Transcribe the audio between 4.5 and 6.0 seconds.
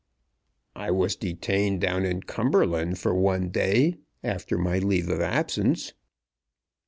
my leave of absence."